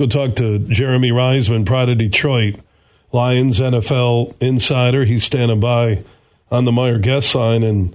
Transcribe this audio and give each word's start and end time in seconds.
go 0.00 0.06
talk 0.06 0.34
to 0.36 0.58
Jeremy 0.58 1.10
Reisman, 1.10 1.66
Pride 1.66 1.90
of 1.90 1.98
Detroit, 1.98 2.56
Lions 3.12 3.60
NFL 3.60 4.34
insider. 4.40 5.04
He's 5.04 5.24
standing 5.24 5.60
by 5.60 6.02
on 6.50 6.64
the 6.64 6.70
Meijer 6.70 7.02
guest 7.02 7.34
line. 7.34 7.62
And 7.62 7.94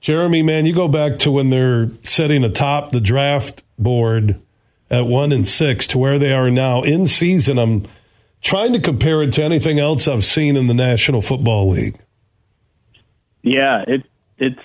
Jeremy, 0.00 0.42
man, 0.42 0.66
you 0.66 0.74
go 0.74 0.88
back 0.88 1.20
to 1.20 1.30
when 1.30 1.50
they're 1.50 1.90
sitting 2.02 2.42
atop 2.42 2.90
the 2.90 3.00
draft 3.00 3.62
board 3.78 4.40
at 4.90 5.06
one 5.06 5.30
and 5.30 5.46
six 5.46 5.86
to 5.88 5.98
where 5.98 6.18
they 6.18 6.32
are 6.32 6.50
now 6.50 6.82
in 6.82 7.06
season. 7.06 7.58
I'm 7.60 7.84
trying 8.42 8.72
to 8.72 8.80
compare 8.80 9.22
it 9.22 9.32
to 9.34 9.44
anything 9.44 9.78
else 9.78 10.08
I've 10.08 10.24
seen 10.24 10.56
in 10.56 10.66
the 10.66 10.74
National 10.74 11.20
Football 11.20 11.70
League. 11.70 11.96
Yeah, 13.42 13.84
it 13.86 14.02
it's 14.38 14.58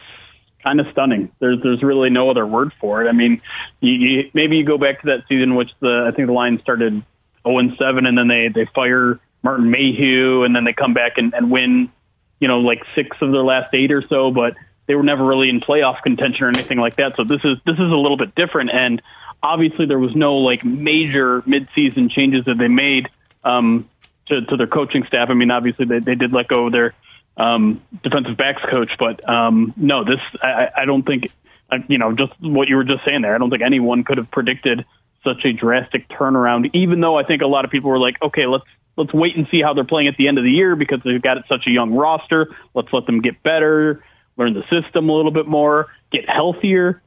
kind 0.63 0.79
of 0.79 0.87
stunning. 0.91 1.31
There's 1.39 1.61
there's 1.61 1.83
really 1.83 2.09
no 2.09 2.29
other 2.29 2.45
word 2.45 2.71
for 2.79 3.03
it. 3.03 3.09
I 3.09 3.11
mean, 3.11 3.41
you, 3.79 3.93
you, 3.93 4.31
maybe 4.33 4.57
you 4.57 4.65
go 4.65 4.77
back 4.77 5.01
to 5.01 5.07
that 5.07 5.23
season 5.27 5.55
which 5.55 5.69
the 5.79 6.05
I 6.07 6.15
think 6.15 6.27
the 6.27 6.33
Lions 6.33 6.61
started 6.61 7.03
0 7.43 7.57
and 7.59 7.71
7, 7.77 8.05
and 8.05 8.17
then 8.17 8.27
they 8.27 8.49
they 8.53 8.69
fire 8.73 9.19
Martin 9.43 9.71
Mayhew, 9.71 10.43
and 10.43 10.55
then 10.55 10.63
they 10.63 10.73
come 10.73 10.93
back 10.93 11.13
and, 11.17 11.33
and 11.33 11.51
win, 11.51 11.91
you 12.39 12.47
know, 12.47 12.59
like 12.59 12.83
six 12.95 13.17
of 13.21 13.31
their 13.31 13.43
last 13.43 13.73
eight 13.73 13.91
or 13.91 14.03
so, 14.07 14.31
but 14.31 14.53
they 14.87 14.95
were 14.95 15.03
never 15.03 15.25
really 15.25 15.49
in 15.49 15.59
playoff 15.61 16.01
contention 16.03 16.43
or 16.43 16.49
anything 16.49 16.77
like 16.77 16.97
that. 16.97 17.13
So 17.17 17.23
this 17.23 17.41
is 17.43 17.57
this 17.65 17.75
is 17.75 17.91
a 17.91 17.97
little 17.97 18.17
bit 18.17 18.35
different, 18.35 18.71
and 18.71 19.01
obviously 19.41 19.85
there 19.85 19.99
was 19.99 20.15
no 20.15 20.37
like 20.37 20.63
major 20.63 21.41
midseason 21.43 22.11
changes 22.11 22.45
that 22.45 22.57
they 22.57 22.67
made 22.67 23.07
um, 23.43 23.89
to, 24.27 24.41
to 24.41 24.57
their 24.57 24.67
coaching 24.67 25.03
staff. 25.07 25.29
I 25.29 25.33
mean, 25.33 25.51
obviously 25.51 25.85
they, 25.85 25.99
they 25.99 26.15
did 26.15 26.31
let 26.33 26.47
go 26.47 26.67
of 26.67 26.71
their 26.71 26.93
um, 27.41 27.81
defensive 28.03 28.37
backs 28.37 28.61
coach. 28.69 28.91
But 28.99 29.27
um, 29.27 29.73
no, 29.75 30.03
this 30.03 30.19
I, 30.41 30.67
I 30.77 30.85
don't 30.85 31.03
think 31.03 31.31
uh, 31.71 31.77
you 31.87 31.97
know 31.97 32.13
just 32.13 32.33
what 32.39 32.67
you 32.67 32.75
were 32.75 32.83
just 32.83 33.03
saying 33.05 33.21
there. 33.21 33.35
I 33.35 33.37
don't 33.37 33.49
think 33.49 33.63
anyone 33.63 34.03
could 34.03 34.17
have 34.17 34.29
predicted 34.29 34.85
such 35.23 35.45
a 35.45 35.53
drastic 35.53 36.07
turnaround. 36.09 36.69
Even 36.73 36.99
though 37.01 37.17
I 37.17 37.23
think 37.23 37.41
a 37.41 37.47
lot 37.47 37.65
of 37.65 37.71
people 37.71 37.89
were 37.89 37.99
like, 37.99 38.21
okay, 38.21 38.45
let's 38.45 38.65
let's 38.97 39.13
wait 39.13 39.35
and 39.35 39.47
see 39.49 39.61
how 39.61 39.73
they're 39.73 39.85
playing 39.85 40.07
at 40.07 40.17
the 40.17 40.27
end 40.27 40.37
of 40.37 40.43
the 40.43 40.51
year 40.51 40.75
because 40.75 40.99
they've 41.03 41.21
got 41.21 41.37
such 41.47 41.65
a 41.67 41.71
young 41.71 41.93
roster. 41.93 42.55
Let's 42.73 42.89
let 42.91 43.05
them 43.05 43.21
get 43.21 43.41
better, 43.43 44.03
learn 44.37 44.53
the 44.53 44.63
system 44.69 45.09
a 45.09 45.13
little 45.13 45.31
bit 45.31 45.47
more, 45.47 45.87
get 46.11 46.29
healthier. 46.29 47.01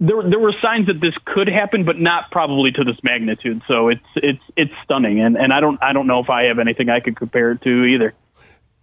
There, 0.00 0.22
there 0.22 0.38
were 0.38 0.54
signs 0.62 0.86
that 0.86 1.00
this 1.00 1.14
could 1.24 1.48
happen, 1.48 1.84
but 1.84 1.98
not 1.98 2.30
probably 2.30 2.70
to 2.70 2.84
this 2.84 2.96
magnitude. 3.02 3.62
So 3.66 3.88
it's 3.88 4.06
it's 4.16 4.42
it's 4.56 4.72
stunning, 4.84 5.20
and 5.20 5.36
and 5.36 5.52
I 5.52 5.60
don't 5.60 5.82
I 5.82 5.92
don't 5.92 6.06
know 6.06 6.20
if 6.20 6.30
I 6.30 6.44
have 6.44 6.58
anything 6.58 6.88
I 6.88 7.00
could 7.00 7.16
compare 7.16 7.52
it 7.52 7.62
to 7.62 7.84
either. 7.84 8.14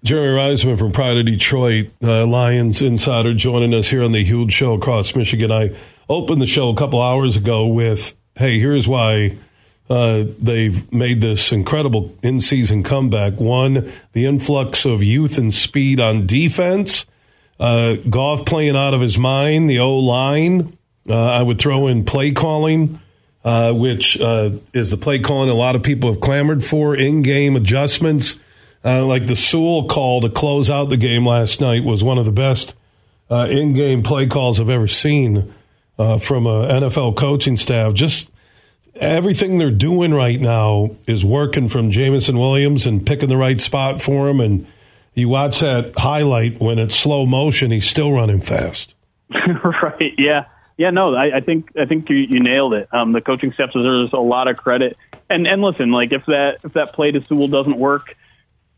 Jeremy 0.06 0.38
Reisman 0.38 0.78
from 0.78 0.92
Pride 0.92 1.18
of 1.18 1.26
Detroit, 1.26 1.88
uh, 2.04 2.28
Lions 2.28 2.84
insider, 2.84 3.34
joining 3.34 3.74
us 3.74 3.88
here 3.88 4.04
on 4.04 4.12
the 4.12 4.24
huge 4.24 4.54
show 4.54 4.74
across 4.74 5.16
Michigan. 5.16 5.52
I 5.52 5.72
opened 6.08 6.44
the 6.44 6.46
show 6.46 6.70
a 6.70 6.76
couple 6.76 7.02
hours 7.02 7.36
ago 7.36 7.66
with, 7.66 8.14
"Hey, 8.36 8.60
here's 8.60 8.88
why 8.88 9.36
uh, 9.90 10.26
they've 10.40 10.94
made 10.94 11.22
this 11.22 11.52
incredible 11.52 12.16
in-season 12.22 12.84
comeback. 12.84 13.40
One, 13.40 13.92
the 14.14 14.28
influx 14.28 14.86
of 14.86 15.02
youth 15.02 15.40
and 15.40 15.52
speed 15.52 16.00
on 16.00 16.28
defense. 16.28 17.08
Uh, 17.60 17.96
playing 18.46 18.76
out 18.76 18.94
of 18.94 19.02
his 19.02 19.18
mind. 19.18 19.72
The 19.72 19.80
O 19.80 19.98
line. 19.98 20.78
Uh, 21.10 21.16
I 21.16 21.42
would 21.42 21.58
throw 21.58 21.88
in 21.88 22.06
play 22.06 22.32
calling." 22.32 23.00
Uh, 23.44 23.72
which 23.72 24.20
uh, 24.20 24.50
is 24.74 24.90
the 24.90 24.98
play 24.98 25.20
calling 25.20 25.50
a 25.50 25.54
lot 25.54 25.76
of 25.76 25.84
people 25.84 26.12
have 26.12 26.20
clamored 26.20 26.64
for, 26.64 26.96
in 26.96 27.22
game 27.22 27.56
adjustments 27.56 28.40
uh, 28.86 29.04
like 29.06 29.26
the 29.26 29.36
Sewell 29.36 29.88
call 29.88 30.22
to 30.22 30.30
close 30.30 30.70
out 30.70 30.90
the 30.90 30.98
game 30.98 31.26
last 31.26 31.60
night 31.60 31.84
was 31.84 32.04
one 32.04 32.18
of 32.18 32.26
the 32.26 32.32
best 32.32 32.76
uh, 33.32 33.48
in-game 33.50 34.04
play 34.04 34.28
calls 34.28 34.60
I've 34.60 34.70
ever 34.70 34.88
seen 34.88 35.54
uh, 35.98 36.20
from 36.20 36.46
a 36.46 36.68
NFL 36.68 37.16
coaching 37.16 37.58
staff. 37.58 37.94
Just 37.94 38.30
everything 38.96 39.58
they're 39.58 39.72
doing 39.72 40.14
right 40.14 40.40
now 40.40 40.92
is 41.08 41.26
working 41.26 41.68
from 41.68 41.90
Jameson 41.90 42.38
Williams 42.38 42.86
and 42.86 43.06
picking 43.06 43.30
the 43.30 43.38
right 43.38 43.60
spot 43.60 44.02
for 44.02 44.30
him. 44.30 44.40
And 44.40 44.68
you 45.16 45.30
watch 45.30 45.62
that 45.62 45.98
highlight 45.98 46.60
when 46.60 46.78
it's 46.78 46.96
slow 46.96 47.26
motion, 47.26 47.72
he's 47.72 47.90
still 47.90 48.12
running 48.12 48.42
fast. 48.42 48.94
right? 49.30 50.14
Yeah. 50.18 50.46
Yeah, 50.78 50.90
no, 50.90 51.16
I, 51.16 51.38
I 51.38 51.40
think 51.40 51.70
I 51.80 51.86
think 51.86 52.10
you, 52.10 52.18
you 52.18 52.42
nailed 52.42 52.74
it. 52.74 52.90
Um, 52.94 53.14
the 53.14 53.22
coaching 53.22 53.54
staff 53.54 53.72
deserves 53.72 54.12
a 54.12 54.18
lot 54.18 54.50
of 54.50 54.58
credit. 54.58 54.98
And 55.30 55.48
and 55.48 55.62
listen, 55.62 55.90
like 55.90 56.12
if 56.12 56.26
that 56.26 56.58
if 56.66 56.74
that 56.74 56.92
play 56.92 57.12
to 57.12 57.24
Sewell 57.26 57.48
doesn't 57.48 57.78
work, 57.78 58.14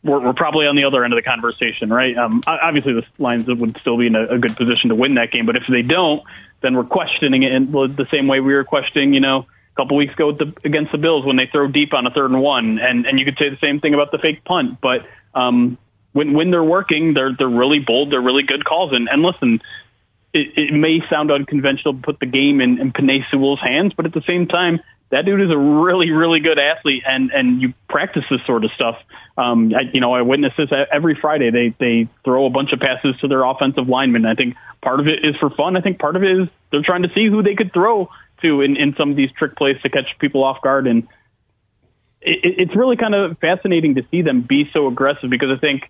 we're, 0.03 0.19
we're 0.19 0.33
probably 0.33 0.67
on 0.67 0.75
the 0.75 0.85
other 0.85 1.03
end 1.03 1.13
of 1.13 1.17
the 1.17 1.27
conversation, 1.27 1.89
right? 1.89 2.17
Um, 2.17 2.41
obviously, 2.47 2.93
the 2.93 3.03
Lions 3.17 3.47
would 3.47 3.77
still 3.81 3.97
be 3.97 4.07
in 4.07 4.15
a, 4.15 4.35
a 4.35 4.37
good 4.37 4.55
position 4.55 4.89
to 4.89 4.95
win 4.95 5.15
that 5.15 5.31
game, 5.31 5.45
but 5.45 5.55
if 5.55 5.63
they 5.69 5.81
don't, 5.81 6.23
then 6.61 6.75
we're 6.75 6.83
questioning 6.83 7.43
it 7.43 7.51
in 7.51 7.71
the 7.71 8.07
same 8.11 8.27
way 8.27 8.39
we 8.39 8.53
were 8.53 8.63
questioning, 8.63 9.13
you 9.13 9.19
know, 9.19 9.39
a 9.39 9.75
couple 9.75 9.97
weeks 9.97 10.13
ago 10.13 10.31
the, 10.31 10.53
against 10.63 10.91
the 10.91 10.97
Bills 10.97 11.25
when 11.25 11.35
they 11.35 11.47
throw 11.51 11.67
deep 11.67 11.93
on 11.93 12.07
a 12.07 12.11
third 12.11 12.31
and 12.31 12.41
one, 12.41 12.79
and 12.79 13.05
and 13.05 13.19
you 13.19 13.25
could 13.25 13.37
say 13.37 13.49
the 13.49 13.59
same 13.61 13.79
thing 13.79 13.93
about 13.93 14.11
the 14.11 14.17
fake 14.17 14.43
punt, 14.43 14.79
but 14.81 15.05
um, 15.33 15.77
when 16.13 16.33
when 16.33 16.51
they're 16.51 16.63
working, 16.63 17.13
they're 17.13 17.35
they're 17.37 17.47
really 17.47 17.79
bold, 17.79 18.11
they're 18.11 18.21
really 18.21 18.43
good 18.43 18.65
calls, 18.65 18.91
and 18.93 19.07
and 19.09 19.21
listen. 19.21 19.61
It, 20.33 20.57
it 20.57 20.73
may 20.73 20.99
sound 21.09 21.31
unconventional 21.31 21.93
to 21.93 22.01
put 22.01 22.19
the 22.19 22.25
game 22.25 22.59
in, 22.59 22.79
in 22.79 22.91
Penei 22.91 23.23
Sewell's 23.31 23.61
hands, 23.61 23.93
but 23.95 24.05
at 24.05 24.13
the 24.13 24.21
same 24.27 24.45
time, 24.45 24.81
that 25.09 25.25
dude 25.25 25.41
is 25.41 25.51
a 25.51 25.57
really, 25.57 26.11
really 26.11 26.39
good 26.39 26.59
athlete, 26.59 27.03
and 27.07 27.31
and 27.31 27.61
you 27.61 27.73
practice 27.89 28.23
this 28.29 28.41
sort 28.45 28.65
of 28.65 28.71
stuff. 28.71 28.95
Um, 29.37 29.73
I, 29.73 29.89
you 29.93 30.01
know, 30.01 30.13
I 30.13 30.21
witness 30.21 30.53
this 30.57 30.69
every 30.91 31.17
Friday. 31.19 31.49
They 31.51 31.75
they 31.79 32.09
throw 32.25 32.45
a 32.45 32.49
bunch 32.49 32.73
of 32.73 32.79
passes 32.79 33.15
to 33.21 33.27
their 33.27 33.43
offensive 33.43 33.87
linemen. 33.87 34.25
I 34.25 34.35
think 34.35 34.55
part 34.81 34.99
of 34.99 35.07
it 35.07 35.23
is 35.23 35.35
for 35.39 35.49
fun. 35.49 35.77
I 35.77 35.81
think 35.81 35.99
part 35.99 36.15
of 36.15 36.23
it 36.23 36.41
is 36.41 36.47
they're 36.71 36.83
trying 36.83 37.03
to 37.03 37.09
see 37.15 37.27
who 37.27 37.41
they 37.41 37.55
could 37.55 37.71
throw 37.73 38.09
to 38.41 38.61
in, 38.61 38.75
in 38.75 38.95
some 38.97 39.11
of 39.11 39.15
these 39.15 39.31
trick 39.37 39.55
plays 39.55 39.77
to 39.81 39.89
catch 39.89 40.05
people 40.19 40.43
off 40.43 40.61
guard. 40.61 40.87
And 40.87 41.03
it, 42.21 42.69
it's 42.69 42.75
really 42.75 42.97
kind 42.97 43.15
of 43.15 43.37
fascinating 43.39 43.95
to 43.95 44.03
see 44.11 44.21
them 44.21 44.41
be 44.41 44.69
so 44.73 44.87
aggressive 44.87 45.29
because 45.29 45.49
I 45.55 45.59
think 45.59 45.83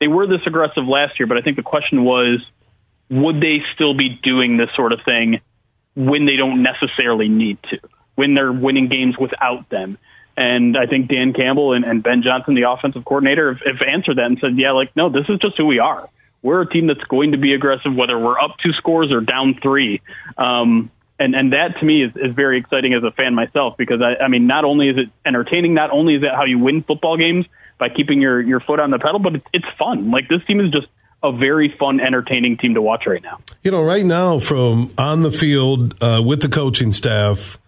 they 0.00 0.08
were 0.08 0.26
this 0.26 0.40
aggressive 0.46 0.84
last 0.86 1.20
year, 1.20 1.26
but 1.26 1.36
I 1.36 1.42
think 1.42 1.56
the 1.56 1.62
question 1.62 2.04
was, 2.04 2.44
would 3.10 3.40
they 3.40 3.58
still 3.74 3.94
be 3.94 4.18
doing 4.22 4.56
this 4.56 4.70
sort 4.74 4.92
of 4.92 5.00
thing 5.04 5.40
when 5.94 6.24
they 6.24 6.36
don't 6.36 6.62
necessarily 6.62 7.28
need 7.28 7.58
to? 7.70 7.78
When 8.14 8.34
they're 8.34 8.52
winning 8.52 8.88
games 8.88 9.16
without 9.18 9.68
them. 9.68 9.98
And 10.36 10.76
I 10.76 10.86
think 10.86 11.08
Dan 11.08 11.32
Campbell 11.34 11.74
and, 11.74 11.84
and 11.84 12.02
Ben 12.02 12.22
Johnson, 12.22 12.54
the 12.54 12.70
offensive 12.70 13.04
coordinator, 13.04 13.52
have, 13.52 13.62
have 13.66 13.86
answered 13.86 14.16
that 14.16 14.26
and 14.26 14.38
said, 14.40 14.56
yeah, 14.56 14.72
like, 14.72 14.94
no, 14.96 15.10
this 15.10 15.26
is 15.28 15.38
just 15.40 15.56
who 15.56 15.66
we 15.66 15.78
are. 15.78 16.08
We're 16.42 16.62
a 16.62 16.68
team 16.68 16.86
that's 16.86 17.04
going 17.04 17.32
to 17.32 17.38
be 17.38 17.54
aggressive, 17.54 17.94
whether 17.94 18.18
we're 18.18 18.40
up 18.40 18.56
two 18.62 18.72
scores 18.72 19.12
or 19.12 19.20
down 19.20 19.58
three. 19.62 20.00
Um, 20.36 20.90
and, 21.18 21.34
and 21.34 21.52
that 21.52 21.78
to 21.78 21.84
me 21.84 22.02
is, 22.02 22.12
is 22.16 22.34
very 22.34 22.58
exciting 22.58 22.94
as 22.94 23.04
a 23.04 23.12
fan 23.12 23.34
myself 23.34 23.76
because 23.76 24.00
I, 24.02 24.24
I 24.24 24.28
mean, 24.28 24.46
not 24.46 24.64
only 24.64 24.88
is 24.88 24.96
it 24.96 25.08
entertaining, 25.24 25.74
not 25.74 25.90
only 25.90 26.16
is 26.16 26.22
it 26.22 26.30
how 26.34 26.44
you 26.44 26.58
win 26.58 26.82
football 26.82 27.16
games 27.16 27.46
by 27.78 27.90
keeping 27.90 28.20
your, 28.20 28.40
your 28.40 28.60
foot 28.60 28.80
on 28.80 28.90
the 28.90 28.98
pedal, 28.98 29.20
but 29.20 29.36
it's, 29.36 29.46
it's 29.52 29.66
fun. 29.78 30.10
Like 30.10 30.28
this 30.28 30.44
team 30.46 30.60
is 30.60 30.72
just 30.72 30.88
a 31.22 31.30
very 31.30 31.74
fun, 31.78 32.00
entertaining 32.00 32.56
team 32.56 32.74
to 32.74 32.82
watch 32.82 33.04
right 33.06 33.22
now. 33.22 33.38
You 33.62 33.70
know, 33.70 33.84
right 33.84 34.04
now 34.04 34.38
from 34.38 34.92
on 34.98 35.20
the 35.20 35.30
field 35.30 36.02
uh, 36.02 36.20
with 36.24 36.42
the 36.42 36.48
coaching 36.48 36.92
staff, 36.92 37.58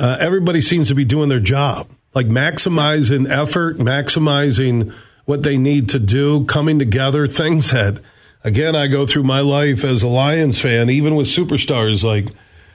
uh, 0.00 0.16
everybody 0.18 0.62
seems 0.62 0.88
to 0.88 0.94
be 0.94 1.04
doing 1.04 1.28
their 1.28 1.40
job, 1.40 1.86
like 2.14 2.26
maximizing 2.26 3.30
effort, 3.30 3.76
maximizing 3.76 4.92
what 5.26 5.42
they 5.42 5.58
need 5.58 5.90
to 5.90 5.98
do, 5.98 6.44
coming 6.46 6.78
together, 6.78 7.26
things 7.26 7.70
that, 7.70 8.00
again, 8.42 8.74
I 8.74 8.86
go 8.86 9.04
through 9.06 9.24
my 9.24 9.40
life 9.40 9.84
as 9.84 10.02
a 10.02 10.08
Lions 10.08 10.58
fan, 10.58 10.88
even 10.88 11.16
with 11.16 11.26
superstars 11.26 12.02
like 12.02 12.28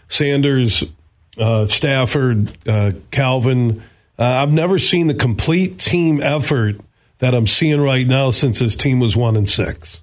Sanders, 0.08 0.84
uh, 1.40 1.66
Stafford, 1.66 2.56
uh, 2.68 2.92
Calvin. 3.10 3.82
Uh, 4.20 4.24
I've 4.24 4.54
never 4.54 4.78
seen 4.78 5.08
the 5.08 5.16
complete 5.16 5.80
team 5.80 6.22
effort 6.22 6.76
that 7.18 7.34
I'm 7.34 7.48
seeing 7.48 7.82
right 7.82 8.06
now 8.06 8.30
since 8.30 8.60
this 8.60 8.76
team 8.76 9.00
was 9.00 9.18
one 9.18 9.36
and 9.36 9.50
six. 9.50 10.00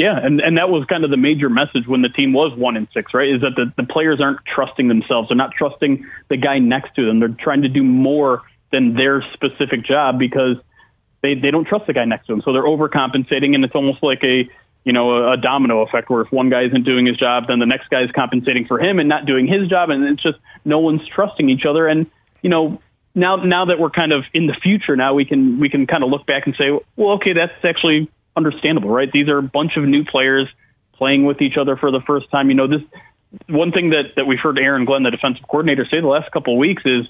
Yeah, 0.00 0.16
and, 0.16 0.40
and 0.40 0.56
that 0.56 0.70
was 0.70 0.86
kind 0.86 1.04
of 1.04 1.10
the 1.10 1.18
major 1.18 1.50
message 1.50 1.86
when 1.86 2.00
the 2.00 2.08
team 2.08 2.32
was 2.32 2.56
one 2.56 2.74
in 2.74 2.88
six, 2.94 3.12
right? 3.12 3.28
Is 3.28 3.42
that 3.42 3.52
the, 3.54 3.70
the 3.76 3.86
players 3.86 4.18
aren't 4.18 4.40
trusting 4.46 4.88
themselves. 4.88 5.28
They're 5.28 5.36
not 5.36 5.52
trusting 5.52 6.06
the 6.30 6.38
guy 6.38 6.58
next 6.58 6.94
to 6.94 7.04
them. 7.04 7.20
They're 7.20 7.36
trying 7.38 7.60
to 7.62 7.68
do 7.68 7.82
more 7.82 8.40
than 8.72 8.94
their 8.94 9.22
specific 9.34 9.84
job 9.84 10.18
because 10.18 10.56
they, 11.20 11.34
they 11.34 11.50
don't 11.50 11.66
trust 11.66 11.86
the 11.86 11.92
guy 11.92 12.06
next 12.06 12.28
to 12.28 12.32
them. 12.32 12.40
So 12.46 12.54
they're 12.54 12.64
overcompensating, 12.64 13.54
and 13.54 13.62
it's 13.62 13.74
almost 13.74 14.02
like 14.02 14.24
a 14.24 14.48
you 14.84 14.94
know 14.94 15.10
a, 15.10 15.32
a 15.34 15.36
domino 15.36 15.82
effect 15.82 16.08
where 16.08 16.22
if 16.22 16.32
one 16.32 16.48
guy 16.48 16.64
isn't 16.64 16.84
doing 16.86 17.04
his 17.04 17.18
job, 17.18 17.44
then 17.48 17.58
the 17.58 17.66
next 17.66 17.90
guy 17.90 18.02
is 18.02 18.10
compensating 18.14 18.64
for 18.66 18.80
him 18.80 19.00
and 19.00 19.06
not 19.06 19.26
doing 19.26 19.46
his 19.46 19.68
job, 19.68 19.90
and 19.90 20.02
it's 20.04 20.22
just 20.22 20.38
no 20.64 20.78
one's 20.78 21.06
trusting 21.14 21.50
each 21.50 21.66
other. 21.68 21.86
And 21.86 22.06
you 22.40 22.48
know 22.48 22.80
now 23.14 23.36
now 23.36 23.66
that 23.66 23.78
we're 23.78 23.90
kind 23.90 24.14
of 24.14 24.24
in 24.32 24.46
the 24.46 24.56
future, 24.62 24.96
now 24.96 25.12
we 25.12 25.26
can 25.26 25.60
we 25.60 25.68
can 25.68 25.86
kind 25.86 26.02
of 26.02 26.08
look 26.08 26.24
back 26.26 26.46
and 26.46 26.54
say, 26.56 26.70
well, 26.96 27.16
okay, 27.16 27.34
that's 27.34 27.52
actually 27.64 28.08
understandable, 28.40 28.88
right? 28.88 29.10
These 29.12 29.28
are 29.28 29.38
a 29.38 29.42
bunch 29.42 29.72
of 29.76 29.84
new 29.84 30.04
players 30.04 30.48
playing 30.96 31.24
with 31.24 31.40
each 31.40 31.56
other 31.60 31.76
for 31.76 31.90
the 31.90 32.00
first 32.06 32.30
time. 32.30 32.48
You 32.48 32.56
know, 32.56 32.68
this 32.68 32.82
one 33.48 33.72
thing 33.72 33.90
that, 33.90 34.16
that 34.16 34.24
we've 34.24 34.40
heard 34.42 34.58
Aaron 34.58 34.84
Glenn, 34.84 35.02
the 35.02 35.10
defensive 35.10 35.44
coordinator, 35.48 35.86
say 35.90 36.00
the 36.00 36.08
last 36.08 36.32
couple 36.32 36.54
of 36.54 36.58
weeks 36.58 36.82
is 36.84 37.04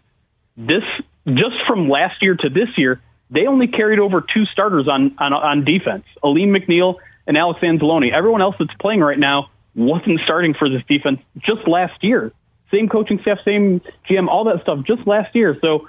this 0.57 0.83
just 1.27 1.57
from 1.67 1.89
last 1.89 2.21
year 2.21 2.35
to 2.35 2.49
this 2.49 2.69
year, 2.77 3.01
they 3.31 3.47
only 3.47 3.69
carried 3.69 4.01
over 4.01 4.21
two 4.21 4.45
starters 4.47 4.89
on 4.89 5.15
on, 5.19 5.33
on 5.33 5.65
defense, 5.65 6.05
Alim 6.23 6.51
McNeil 6.51 6.97
and 7.27 7.37
Alex 7.37 7.61
Anzalone. 7.63 8.13
Everyone 8.13 8.43
else 8.43 8.57
that's 8.59 8.75
playing 8.81 9.01
right 9.01 9.19
now 9.19 9.51
wasn't 9.75 10.21
starting 10.25 10.55
for 10.59 10.69
this 10.69 10.83
defense 10.89 11.21
just 11.39 11.67
last 11.69 12.03
year. 12.03 12.33
same 12.73 12.89
coaching 12.89 13.21
staff, 13.23 13.39
same 13.45 13.81
GM, 14.09 14.29
all 14.29 14.45
that 14.45 14.63
stuff 14.63 14.85
just 14.87 15.07
last 15.07 15.35
year. 15.35 15.57
So 15.61 15.89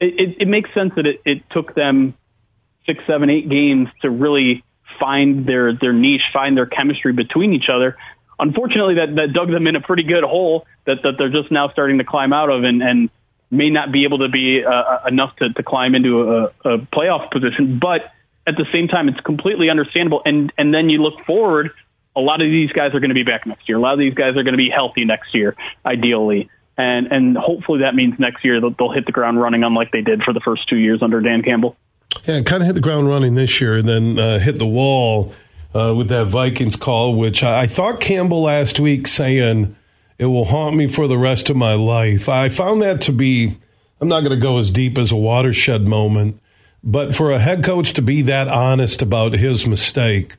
it, 0.00 0.14
it, 0.18 0.36
it 0.42 0.48
makes 0.48 0.72
sense 0.72 0.92
that 0.96 1.06
it, 1.06 1.20
it 1.24 1.42
took 1.50 1.74
them 1.74 2.14
six, 2.86 3.04
seven, 3.06 3.28
eight 3.28 3.48
games 3.48 3.88
to 4.02 4.10
really 4.10 4.64
find 4.98 5.46
their 5.46 5.72
their 5.72 5.92
niche, 5.92 6.22
find 6.32 6.56
their 6.56 6.66
chemistry 6.66 7.12
between 7.12 7.52
each 7.52 7.68
other. 7.72 7.96
Unfortunately, 8.38 8.94
that 8.94 9.14
that 9.16 9.32
dug 9.32 9.50
them 9.50 9.66
in 9.66 9.76
a 9.76 9.80
pretty 9.80 10.04
good 10.04 10.24
hole 10.24 10.66
that 10.86 11.02
that 11.02 11.14
they're 11.18 11.30
just 11.30 11.50
now 11.50 11.70
starting 11.70 11.98
to 11.98 12.04
climb 12.04 12.32
out 12.32 12.50
of, 12.50 12.64
and 12.64 12.82
and 12.82 13.10
may 13.50 13.70
not 13.70 13.92
be 13.92 14.04
able 14.04 14.18
to 14.18 14.28
be 14.28 14.62
uh, 14.64 14.70
uh 14.70 15.04
enough 15.08 15.34
to, 15.36 15.52
to 15.52 15.62
climb 15.62 15.94
into 15.94 16.22
a, 16.22 16.44
a 16.64 16.78
playoff 16.78 17.30
position. 17.30 17.78
But 17.80 18.12
at 18.46 18.56
the 18.56 18.66
same 18.72 18.88
time, 18.88 19.08
it's 19.08 19.20
completely 19.20 19.70
understandable. 19.70 20.22
And 20.24 20.52
and 20.58 20.72
then 20.72 20.88
you 20.88 21.02
look 21.02 21.24
forward. 21.26 21.70
A 22.16 22.20
lot 22.20 22.40
of 22.40 22.48
these 22.48 22.72
guys 22.72 22.94
are 22.94 23.00
going 23.00 23.10
to 23.10 23.14
be 23.14 23.22
back 23.22 23.46
next 23.46 23.68
year. 23.68 23.78
A 23.78 23.80
lot 23.80 23.92
of 23.92 24.00
these 24.00 24.14
guys 24.14 24.30
are 24.30 24.42
going 24.42 24.54
to 24.54 24.58
be 24.58 24.70
healthy 24.74 25.04
next 25.04 25.34
year, 25.34 25.54
ideally 25.86 26.50
and 26.78 27.08
and 27.10 27.36
hopefully 27.36 27.80
that 27.80 27.94
means 27.94 28.14
next 28.18 28.44
year 28.44 28.60
they'll, 28.60 28.70
they'll 28.70 28.92
hit 28.92 29.04
the 29.04 29.12
ground 29.12 29.40
running, 29.40 29.64
unlike 29.64 29.90
they 29.90 30.00
did 30.00 30.22
for 30.22 30.32
the 30.32 30.40
first 30.40 30.68
two 30.68 30.76
years 30.76 31.02
under 31.02 31.20
Dan 31.20 31.42
Campbell. 31.42 31.76
Yeah, 32.26 32.40
kind 32.42 32.62
of 32.62 32.66
hit 32.66 32.74
the 32.74 32.80
ground 32.80 33.08
running 33.08 33.34
this 33.34 33.60
year, 33.60 33.76
and 33.76 33.88
then 33.88 34.18
uh, 34.18 34.38
hit 34.38 34.56
the 34.56 34.66
wall 34.66 35.34
uh, 35.74 35.94
with 35.94 36.08
that 36.08 36.26
Vikings 36.26 36.76
call, 36.76 37.14
which 37.14 37.42
I, 37.42 37.62
I, 37.62 37.66
thought 37.66 38.00
Campbell 38.00 38.42
last 38.42 38.80
week 38.80 39.06
saying 39.06 39.76
it 40.16 40.26
will 40.26 40.46
haunt 40.46 40.76
me 40.76 40.86
for 40.86 41.06
the 41.06 41.18
rest 41.18 41.50
of 41.50 41.56
my 41.56 41.74
life. 41.74 42.28
I 42.28 42.48
found 42.48 42.80
that 42.82 43.02
to 43.02 43.12
be, 43.12 43.56
I'm 44.00 44.08
not 44.08 44.20
going 44.20 44.38
to 44.38 44.42
go 44.42 44.58
as 44.58 44.70
deep 44.70 44.96
as 44.96 45.12
a 45.12 45.16
watershed 45.16 45.82
moment, 45.82 46.40
but 46.82 47.14
for 47.14 47.30
a 47.30 47.38
head 47.38 47.62
coach 47.62 47.92
to 47.94 48.02
be 48.02 48.22
that 48.22 48.48
honest 48.48 49.02
about 49.02 49.34
his 49.34 49.66
mistake, 49.66 50.36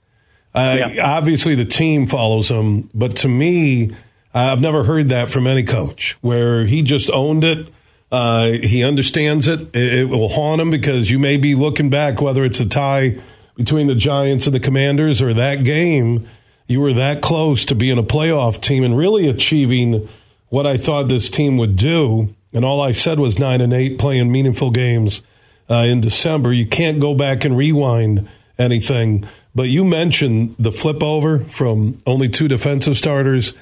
uh, 0.56 0.90
yeah. 0.92 1.06
obviously 1.06 1.54
the 1.54 1.66
team 1.66 2.08
follows 2.08 2.50
him, 2.50 2.90
but 2.94 3.16
to 3.18 3.28
me 3.28 3.92
I've 4.34 4.62
never 4.62 4.84
heard 4.84 5.10
that 5.10 5.30
from 5.30 5.48
any 5.48 5.64
coach 5.64 6.18
where 6.22 6.66
he 6.66 6.82
just 6.82 7.10
owned 7.10 7.44
it. 7.44 7.68
Uh, 8.12 8.52
he 8.52 8.84
understands 8.84 9.48
it. 9.48 9.76
it. 9.76 9.94
it. 9.94 10.06
will 10.06 10.30
haunt 10.30 10.62
him 10.62 10.70
because 10.70 11.12
you 11.12 11.20
may 11.20 11.38
be 11.38 11.56
looking 11.56 11.90
back, 11.90 12.22
whether 12.22 12.44
it's 12.44 12.60
a 12.60 12.66
tie 12.66 13.18
between 13.56 13.88
the 13.88 13.96
Giants 13.96 14.48
and 14.48 14.56
the 14.56 14.60
Commanders 14.60 15.22
or 15.22 15.34
that 15.34 15.64
game, 15.64 16.28
you 16.68 16.80
were 16.80 16.94
that 16.94 17.22
close 17.22 17.66
to 17.66 17.76
being 17.76 17.98
a 17.98 18.04
playoff 18.04 18.62
team 18.62 18.84
and 18.84 18.98
really 18.98 19.28
achieving 19.28 20.08
what 20.48 20.66
I 20.66 20.78
thought 20.78 21.08
this 21.08 21.30
team 21.30 21.58
would 21.58 21.76
do. 21.76 22.34
And 22.54 22.64
all 22.64 22.82
I 22.82 22.94
said 22.94 23.20
was 23.20 23.38
nine 23.38 23.62
and 23.62 23.74
eight 23.74 24.00
playing 24.00 24.32
meaningful 24.32 24.72
games 24.72 25.22
uh, 25.70 25.84
in 25.86 26.02
December. 26.02 26.54
You 26.54 26.66
can't 26.66 27.00
go 27.00 27.14
back 27.14 27.46
and 27.46 27.56
rewind 27.56 28.28
anything. 28.58 29.28
But 29.54 29.64
you 29.64 29.84
mentioned 29.84 30.56
the 30.58 30.72
flip 30.72 31.04
over 31.04 31.40
from 31.40 32.02
only 32.06 32.30
two 32.30 32.48
defensive 32.48 32.98
starters 32.98 33.54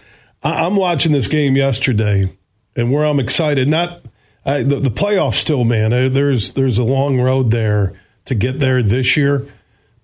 I'm 0.44 0.76
watching 0.76 1.12
this 1.12 1.28
game 1.28 1.56
yesterday, 1.56 2.30
and 2.76 2.92
where 2.92 3.04
I'm 3.04 3.20
excited, 3.20 3.68
not 3.68 4.02
I, 4.48 4.64
the, 4.64 4.80
the 4.80 4.90
playoffs 4.90 5.36
still, 5.36 5.66
man. 5.66 5.92
There's 5.92 6.54
there's 6.54 6.78
a 6.78 6.84
long 6.84 7.20
road 7.20 7.52
there 7.52 7.94
to 8.26 8.34
get 8.34 8.62
there 8.62 8.82
this 8.82 9.18
year, 9.18 9.46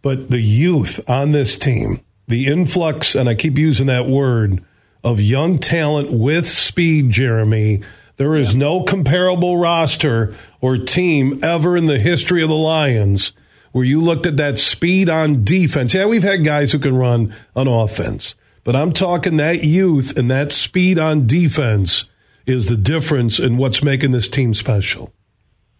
but 0.01 0.29
the 0.29 0.41
youth 0.41 0.99
on 1.09 1.31
this 1.31 1.57
team, 1.57 2.01
the 2.27 2.47
influx, 2.47 3.15
and 3.15 3.29
I 3.29 3.35
keep 3.35 3.57
using 3.57 3.87
that 3.87 4.05
word 4.05 4.61
of 5.01 5.21
young 5.21 5.59
talent 5.59 6.11
with 6.11 6.49
speed, 6.49 7.09
Jeremy. 7.09 7.81
There 8.17 8.35
is 8.35 8.53
no 8.53 8.83
comparable 8.83 9.57
roster 9.57 10.35
or 10.59 10.77
team 10.77 11.41
ever 11.41 11.77
in 11.77 11.85
the 11.85 11.97
history 11.97 12.43
of 12.43 12.49
the 12.49 12.55
Lions 12.55 13.31
where 13.71 13.85
you 13.85 14.01
looked 14.01 14.27
at 14.27 14.37
that 14.37 14.59
speed 14.59 15.09
on 15.09 15.43
defense. 15.43 15.93
Yeah, 15.93 16.05
we've 16.05 16.23
had 16.23 16.45
guys 16.45 16.73
who 16.73 16.79
can 16.79 16.95
run 16.95 17.33
on 17.55 17.67
offense. 17.67 18.35
But 18.63 18.75
I'm 18.75 18.93
talking 18.93 19.37
that 19.37 19.63
youth 19.63 20.17
and 20.17 20.29
that 20.29 20.51
speed 20.51 20.99
on 20.99 21.27
defense 21.27 22.05
is 22.45 22.67
the 22.69 22.77
difference 22.77 23.39
in 23.39 23.57
what's 23.57 23.83
making 23.83 24.11
this 24.11 24.27
team 24.27 24.53
special. 24.53 25.13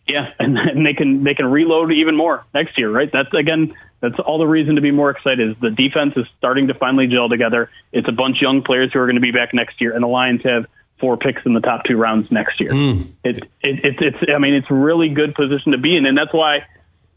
Yeah, 0.07 0.27
and, 0.39 0.57
and 0.57 0.86
they 0.86 0.94
can 0.94 1.24
they 1.24 1.33
can 1.33 1.45
reload 1.45 1.92
even 1.92 2.15
more 2.15 2.45
next 2.54 2.77
year, 2.77 2.92
right? 2.92 3.10
That's 3.12 3.33
again, 3.33 3.74
that's 4.00 4.19
all 4.19 4.38
the 4.38 4.48
reason 4.48 4.75
to 4.75 4.81
be 4.81 4.92
more 4.92 5.10
excited. 5.10 5.51
Is 5.51 5.56
the 5.62 5.71
defense 5.71 6.13
is 6.15 6.25
starting 6.38 6.68
to 6.68 6.74
finally 6.74 7.07
gel 7.07 7.30
together. 7.30 7.69
It's 7.92 8.07
a 8.07 8.12
bunch 8.12 8.38
of 8.38 8.42
young 8.42 8.63
players 8.63 8.92
who 8.94 9.00
are 9.00 9.06
going 9.06 9.15
to 9.15 9.21
be 9.21 9.31
back 9.31 9.54
next 9.54 9.80
year, 9.81 9.94
and 9.94 10.04
the 10.04 10.07
Lions 10.07 10.42
have 10.44 10.65
four 11.00 11.18
picks 11.18 11.42
in 11.45 11.54
the 11.54 11.60
top 11.60 11.83
two 11.86 11.98
rounds 11.98 12.31
next 12.31 12.60
year. 12.62 12.71
Mm. 12.71 13.07
It, 13.24 13.38
it, 13.62 13.86
it, 13.86 13.95
it's 14.00 14.18
I 14.33 14.39
mean 14.39 14.54
it's 14.54 14.69
really 14.69 15.10
good 15.10 15.36
position 15.36 15.71
to 15.71 15.77
be 15.77 15.98
in, 15.98 16.06
and 16.06 16.18
that's 16.18 16.33
why 16.33 16.65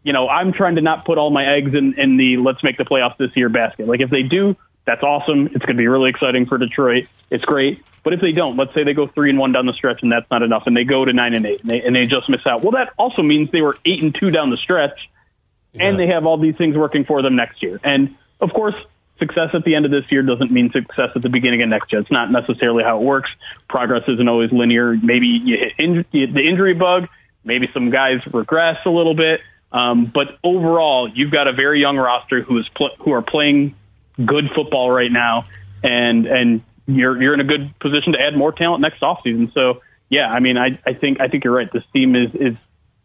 you 0.02 0.12
know 0.12 0.28
I'm 0.28 0.52
trying 0.52 0.76
to 0.76 0.82
not 0.82 1.04
put 1.04 1.18
all 1.18 1.30
my 1.30 1.56
eggs 1.56 1.74
in 1.74 1.94
in 1.98 2.16
the 2.16 2.36
let's 2.38 2.62
make 2.62 2.78
the 2.78 2.84
playoffs 2.84 3.16
this 3.18 3.30
year 3.34 3.48
basket. 3.48 3.88
Like 3.88 4.00
if 4.00 4.10
they 4.10 4.22
do 4.22 4.56
that's 4.86 5.02
awesome. 5.02 5.46
It's 5.46 5.64
going 5.64 5.76
to 5.76 5.80
be 5.80 5.88
really 5.88 6.10
exciting 6.10 6.46
for 6.46 6.58
Detroit. 6.58 7.08
It's 7.30 7.44
great. 7.44 7.82
But 8.04 8.12
if 8.12 8.20
they 8.20 8.30
don't, 8.30 8.56
let's 8.56 8.72
say 8.72 8.84
they 8.84 8.94
go 8.94 9.08
three 9.08 9.30
and 9.30 9.38
one 9.38 9.50
down 9.50 9.66
the 9.66 9.72
stretch 9.72 9.98
and 10.02 10.12
that's 10.12 10.30
not 10.30 10.42
enough, 10.42 10.62
and 10.66 10.76
they 10.76 10.84
go 10.84 11.04
to 11.04 11.12
nine 11.12 11.34
and 11.34 11.44
eight 11.44 11.60
and 11.62 11.70
they, 11.70 11.82
and 11.82 11.94
they 11.94 12.06
just 12.06 12.28
miss 12.28 12.46
out. 12.46 12.62
Well, 12.62 12.72
that 12.72 12.92
also 12.96 13.22
means 13.22 13.50
they 13.50 13.62
were 13.62 13.76
eight 13.84 14.00
and 14.00 14.14
two 14.14 14.30
down 14.30 14.50
the 14.50 14.56
stretch, 14.56 14.96
yeah. 15.72 15.88
and 15.88 15.98
they 15.98 16.06
have 16.06 16.24
all 16.24 16.38
these 16.38 16.56
things 16.56 16.76
working 16.76 17.04
for 17.04 17.20
them 17.20 17.34
next 17.34 17.64
year. 17.64 17.80
And 17.82 18.14
of 18.40 18.52
course, 18.52 18.76
success 19.18 19.48
at 19.54 19.64
the 19.64 19.74
end 19.74 19.86
of 19.86 19.90
this 19.90 20.04
year 20.10 20.22
doesn't 20.22 20.52
mean 20.52 20.70
success 20.70 21.10
at 21.16 21.22
the 21.22 21.28
beginning 21.28 21.62
of 21.62 21.68
next 21.68 21.92
year. 21.92 22.00
It's 22.00 22.10
not 22.10 22.30
necessarily 22.30 22.84
how 22.84 23.00
it 23.00 23.02
works. 23.02 23.30
Progress 23.68 24.04
isn't 24.06 24.28
always 24.28 24.52
linear. 24.52 24.96
Maybe 24.96 25.26
you 25.26 25.56
hit 25.58 25.72
in, 25.78 26.04
the 26.12 26.48
injury 26.48 26.74
bug. 26.74 27.08
Maybe 27.42 27.68
some 27.74 27.90
guys 27.90 28.20
regress 28.32 28.76
a 28.86 28.90
little 28.90 29.14
bit. 29.14 29.40
Um, 29.72 30.06
but 30.06 30.38
overall, 30.44 31.10
you've 31.12 31.32
got 31.32 31.48
a 31.48 31.52
very 31.52 31.80
young 31.80 31.96
roster 31.96 32.42
who 32.42 32.58
is 32.58 32.68
pl- 32.68 32.94
who 33.00 33.12
are 33.12 33.22
playing 33.22 33.74
good 34.24 34.50
football 34.54 34.90
right 34.90 35.10
now, 35.10 35.46
and 35.82 36.26
and 36.26 36.62
you're 36.86 37.20
you're 37.20 37.34
in 37.34 37.40
a 37.40 37.44
good 37.44 37.78
position 37.78 38.12
to 38.12 38.20
add 38.20 38.36
more 38.36 38.52
talent 38.52 38.80
next 38.80 39.00
offseason. 39.00 39.52
So 39.54 39.82
yeah, 40.08 40.26
I 40.28 40.40
mean, 40.40 40.56
I 40.56 40.78
I 40.86 40.94
think 40.94 41.20
I 41.20 41.28
think 41.28 41.44
you're 41.44 41.54
right. 41.54 41.72
This 41.72 41.84
team 41.92 42.14
is 42.14 42.34
is 42.34 42.56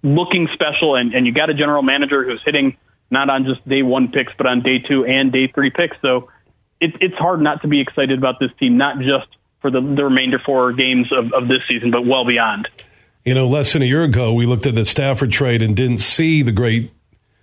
looking 0.03 0.47
special, 0.53 0.95
and 0.95 1.13
and 1.13 1.25
you 1.25 1.33
got 1.33 1.49
a 1.49 1.53
general 1.53 1.83
manager 1.83 2.23
who's 2.23 2.41
hitting 2.45 2.77
not 3.09 3.29
on 3.29 3.45
just 3.45 3.67
day 3.67 3.81
one 3.81 4.07
picks, 4.09 4.33
but 4.37 4.47
on 4.47 4.61
day 4.61 4.79
two 4.79 5.05
and 5.05 5.31
day 5.31 5.47
three 5.53 5.69
picks. 5.69 5.97
So 6.01 6.29
it, 6.79 6.95
it's 7.01 7.15
hard 7.15 7.41
not 7.41 7.61
to 7.61 7.67
be 7.67 7.81
excited 7.81 8.17
about 8.17 8.39
this 8.39 8.51
team, 8.59 8.77
not 8.77 8.97
just 8.99 9.27
for 9.61 9.69
the, 9.69 9.81
the 9.81 10.05
remainder 10.05 10.39
four 10.43 10.73
games 10.73 11.11
of, 11.11 11.31
of 11.33 11.47
this 11.47 11.59
season, 11.67 11.91
but 11.91 12.05
well 12.05 12.25
beyond. 12.25 12.67
You 13.23 13.35
know, 13.35 13.47
less 13.47 13.73
than 13.73 13.83
a 13.83 13.85
year 13.85 14.03
ago, 14.03 14.33
we 14.33 14.47
looked 14.47 14.65
at 14.65 14.73
the 14.73 14.85
Stafford 14.85 15.31
trade 15.31 15.61
and 15.61 15.75
didn't 15.75 15.99
see 15.99 16.41
the 16.41 16.51
great 16.51 16.91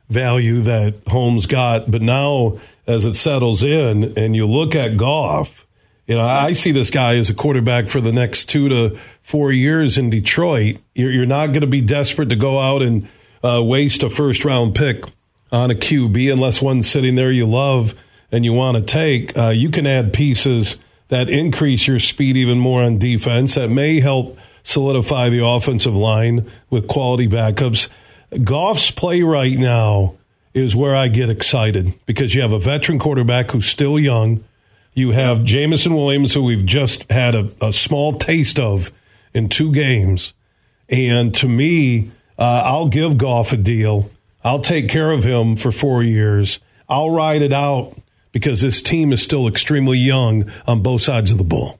value 0.09 0.61
that 0.62 0.94
Holmes 1.06 1.47
got, 1.47 1.88
but 1.88 2.03
now 2.03 2.59
as 2.88 3.05
it 3.05 3.14
settles 3.14 3.62
in 3.62 4.19
and 4.19 4.35
you 4.35 4.46
look 4.46 4.75
at 4.75 4.96
Goff, 4.96 5.67
you 6.06 6.17
know, 6.17 6.26
I 6.26 6.52
see 6.52 6.73
this 6.73 6.90
guy 6.90 7.17
as 7.17 7.29
a 7.29 7.35
quarterback 7.35 7.87
for 7.87 8.00
the 8.00 8.12
next 8.12 8.46
two 8.46 8.70
to 8.70 8.99
four 9.20 9.52
years 9.52 9.99
in 9.99 10.08
Detroit. 10.08 10.79
You're, 10.94 11.11
you're 11.11 11.26
not 11.26 11.49
going 11.49 11.61
to 11.61 11.67
be 11.67 11.82
desperate 11.82 12.31
to 12.31 12.37
go 12.37 12.58
out 12.58 12.82
and 12.82 13.06
uh, 13.44 13.62
waste 13.62 14.02
a 14.02 14.09
first 14.09 14.42
round 14.42 14.75
pick 14.75 15.04
on 15.52 15.71
a 15.71 15.75
QB 15.75 16.33
unless 16.33 16.62
one's 16.62 16.88
sitting 16.88 17.14
there 17.14 17.30
you 17.30 17.47
love 17.47 17.95
and 18.33 18.42
you 18.42 18.54
want 18.54 18.78
to 18.78 18.83
take. 18.83 19.37
Uh, 19.37 19.50
you 19.50 19.71
can 19.71 19.87
add 19.87 20.14
pieces 20.14 20.80
that 21.09 21.28
increase 21.28 21.87
your 21.87 21.99
speed 21.99 22.38
even 22.38 22.59
more 22.59 22.83
on 22.83 22.99
defense 22.99 23.54
that 23.54 23.68
may 23.68 24.00
help 24.00 24.38
solidify 24.62 25.28
the 25.28 25.45
offensive 25.45 25.95
line 25.95 26.50
with 26.71 26.88
quality 26.88 27.28
backups. 27.28 27.88
Goff's 28.45 28.90
play 28.90 29.21
right 29.23 29.57
now 29.59 30.14
is 30.55 30.75
where 30.75 30.95
I 30.95 31.09
get 31.09 31.31
excited 31.31 31.95
because 32.07 32.35
you 32.35 32.43
have 32.43 32.52
a 32.52 32.59
veteran 32.59 32.99
quarterback 32.99 33.50
who's 33.50 33.67
still 33.67 33.99
young. 33.99 34.45
You 34.95 35.12
have 35.12 35.45
Jameson 35.45 35.95
Williams, 35.95 36.35
who 36.35 36.43
we've 36.43 36.67
just 36.67 37.11
had 37.11 37.35
a, 37.35 37.50
a 37.61 37.73
small 37.73 38.14
taste 38.14 38.59
of 38.59 38.90
in 39.33 39.49
two 39.49 39.73
games. 39.73 40.35
And 40.88 41.35
to 41.35 41.49
me, 41.49 42.11
uh, 42.38 42.62
I'll 42.64 42.88
give 42.88 43.19
Goff 43.19 43.52
a 43.52 43.57
deal. 43.57 44.11
I'll 44.43 44.61
take 44.61 44.88
care 44.88 45.11
of 45.11 45.25
him 45.25 45.57
for 45.57 45.71
four 45.71 46.02
years. 46.02 46.61
I'll 46.88 47.11
ride 47.11 47.43
it 47.43 47.52
out 47.52 47.97
because 48.33 48.61
this 48.61 48.81
team 48.81 49.12
is 49.12 49.23
still 49.23 49.47
extremely 49.47 49.99
young 49.99 50.50
on 50.67 50.83
both 50.83 51.02
sides 51.02 51.31
of 51.31 51.38
the 51.38 51.45
ball. 51.45 51.78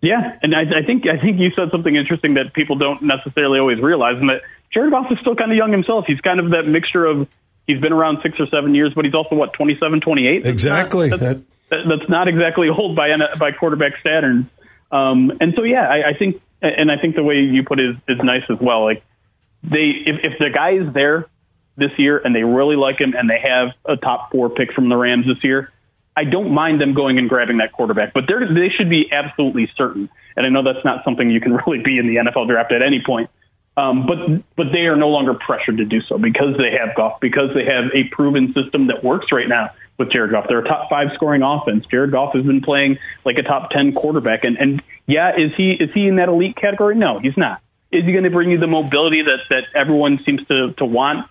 Yeah, 0.00 0.38
and 0.42 0.54
I, 0.54 0.60
I 0.60 0.82
think 0.86 1.04
I 1.08 1.20
think 1.20 1.40
you 1.40 1.50
said 1.56 1.70
something 1.72 1.94
interesting 1.94 2.34
that 2.34 2.54
people 2.54 2.76
don't 2.76 3.02
necessarily 3.02 3.58
always 3.58 3.80
realize, 3.80 4.16
and 4.20 4.28
that 4.28 4.42
Jared 4.72 4.92
Goff 4.92 5.10
is 5.10 5.18
still 5.20 5.34
kind 5.34 5.50
of 5.50 5.56
young 5.56 5.72
himself. 5.72 6.04
He's 6.06 6.20
kind 6.20 6.38
of 6.38 6.50
that 6.50 6.68
mixture 6.68 7.04
of 7.04 7.26
He's 7.68 7.80
been 7.80 7.92
around 7.92 8.18
six 8.22 8.40
or 8.40 8.46
seven 8.46 8.74
years, 8.74 8.92
but 8.96 9.04
he's 9.04 9.14
also 9.14 9.36
what 9.36 9.52
27, 9.52 10.00
28. 10.00 10.46
exactly. 10.46 11.10
Not, 11.10 11.20
that's, 11.20 11.42
that's, 11.68 12.08
not 12.08 12.26
exactly 12.26 12.68
old 12.76 12.96
by 12.96 13.10
by 13.38 13.52
quarterback 13.52 13.92
standards. 14.00 14.48
Um, 14.90 15.30
and 15.38 15.52
so 15.54 15.64
yeah, 15.64 15.86
I, 15.86 16.08
I 16.08 16.14
think, 16.18 16.40
and 16.62 16.90
I 16.90 16.96
think 16.96 17.14
the 17.14 17.22
way 17.22 17.36
you 17.36 17.62
put 17.62 17.78
it 17.78 17.90
is, 17.90 17.96
is 18.08 18.18
nice 18.24 18.44
as 18.50 18.56
well. 18.58 18.84
Like 18.84 19.04
they, 19.62 19.92
if, 20.06 20.16
if 20.24 20.38
the 20.38 20.48
guy 20.52 20.72
is 20.80 20.94
there 20.94 21.26
this 21.76 21.90
year 21.98 22.18
and 22.24 22.34
they 22.34 22.42
really 22.42 22.74
like 22.74 22.98
him 22.98 23.12
and 23.14 23.28
they 23.28 23.38
have 23.38 23.74
a 23.84 23.96
top 23.96 24.32
four 24.32 24.48
pick 24.48 24.72
from 24.72 24.88
the 24.88 24.96
Rams 24.96 25.26
this 25.26 25.44
year, 25.44 25.70
I 26.16 26.24
don't 26.24 26.52
mind 26.52 26.80
them 26.80 26.94
going 26.94 27.18
and 27.18 27.28
grabbing 27.28 27.58
that 27.58 27.72
quarterback, 27.72 28.14
but 28.14 28.24
they 28.26 28.70
should 28.76 28.88
be 28.88 29.12
absolutely 29.12 29.70
certain. 29.76 30.08
And 30.36 30.46
I 30.46 30.48
know 30.48 30.64
that's 30.64 30.84
not 30.86 31.04
something 31.04 31.30
you 31.30 31.40
can 31.40 31.52
really 31.66 31.82
be 31.82 31.98
in 31.98 32.06
the 32.06 32.16
NFL 32.16 32.48
draft 32.48 32.72
at 32.72 32.80
any 32.80 33.02
point. 33.04 33.28
Um, 33.78 34.06
but 34.06 34.18
but 34.56 34.72
they 34.72 34.86
are 34.86 34.96
no 34.96 35.08
longer 35.08 35.34
pressured 35.34 35.76
to 35.76 35.84
do 35.84 36.00
so 36.02 36.18
because 36.18 36.56
they 36.56 36.76
have 36.76 36.96
Goff, 36.96 37.20
because 37.20 37.50
they 37.54 37.64
have 37.64 37.84
a 37.94 38.08
proven 38.10 38.52
system 38.52 38.88
that 38.88 39.04
works 39.04 39.30
right 39.30 39.48
now 39.48 39.70
with 39.98 40.10
Jared 40.10 40.32
Goff. 40.32 40.46
They're 40.48 40.58
a 40.58 40.68
top 40.68 40.90
five 40.90 41.08
scoring 41.14 41.42
offense. 41.42 41.86
Jared 41.88 42.10
Goff 42.10 42.34
has 42.34 42.44
been 42.44 42.60
playing 42.60 42.98
like 43.24 43.36
a 43.38 43.42
top 43.42 43.70
ten 43.70 43.92
quarterback, 43.92 44.42
and 44.42 44.56
and 44.56 44.82
Yeah, 45.06 45.30
is 45.36 45.52
he 45.56 45.72
is 45.72 45.90
he 45.94 46.08
in 46.08 46.16
that 46.16 46.28
elite 46.28 46.56
category? 46.56 46.96
No, 46.96 47.20
he's 47.20 47.36
not. 47.36 47.60
Is 47.92 48.04
he 48.04 48.10
going 48.10 48.24
to 48.24 48.30
bring 48.30 48.50
you 48.50 48.58
the 48.58 48.66
mobility 48.66 49.22
that 49.22 49.38
that 49.50 49.62
everyone 49.76 50.18
seems 50.26 50.44
to 50.48 50.72
to 50.78 50.84
want? 50.84 51.28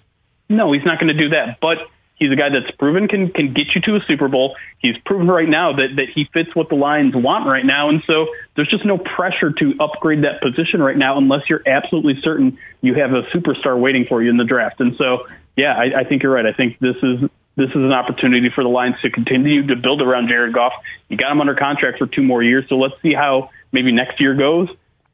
No, 0.48 0.72
he's 0.72 0.86
not 0.86 1.01
going 1.01 1.13
to 1.13 1.22
do 1.22 1.30
that. 1.30 1.60
But 1.60 1.80
he's 2.18 2.32
a 2.32 2.36
guy 2.36 2.50
that's 2.50 2.76
proven 2.78 3.08
can 3.08 3.30
can 3.32 3.54
get 3.54 3.68
you 3.74 3.82
to 3.82 3.96
a 3.96 4.00
Super 4.08 4.28
Bowl. 4.28 4.56
He's 4.80 4.98
proven 5.06 5.28
right 5.28 5.48
now 5.48 5.74
that 5.74 5.96
that 5.96 6.08
he 6.14 6.28
fits 6.34 6.54
what 6.56 6.70
the 6.70 6.76
Lions 6.76 7.16
want 7.16 7.48
right 7.48 7.66
now, 7.66 7.90
and 7.90 8.02
so 8.06 8.28
there's 8.56 8.70
just 8.70 8.86
no 8.86 8.98
pressure 8.98 9.52
to 9.52 9.74
upgrade 9.80 10.24
that 10.24 10.42
position 10.42 10.82
right 10.82 10.98
now 10.98 11.18
unless 11.18 11.42
you're 11.50 11.64
absolutely 11.66 12.20
certain 12.22 12.58
you 12.82 12.96
have 12.96 13.12
a 13.12 13.24
superstar 13.34 13.80
waiting 13.80 14.06
for 14.08 14.22
you 14.22 14.30
in 14.30 14.38
the 14.38 14.46
draft. 14.46 14.80
And 14.80 14.96
so, 14.98 15.28
yeah, 15.56 15.74
I, 15.74 16.02
I 16.02 16.04
think 16.04 16.24
you're 16.24 16.34
right. 16.34 16.46
I 16.46 16.54
think 16.54 16.80
this 16.80 16.96
is 17.02 17.30
this 17.56 17.70
is 17.70 17.76
an 17.76 17.94
opportunity 17.94 18.50
for 18.54 18.64
the 18.64 18.70
Lions 18.70 18.96
to 19.02 19.10
continue 19.10 19.66
to 19.68 19.76
build 19.76 20.02
around 20.02 20.28
Jared 20.28 20.54
Goff. 20.54 20.74
You 21.10 21.18
got 21.18 21.32
him 21.32 21.42
under 21.42 21.56
contract 21.56 21.98
for 21.98 22.08
two 22.08 22.22
more 22.22 22.44
years, 22.44 22.66
so 22.70 22.76
let's 22.76 22.94
see 23.02 23.14
how 23.14 23.50
maybe 23.72 23.92
next 23.92 24.20
year 24.22 24.36
goes, 24.36 24.70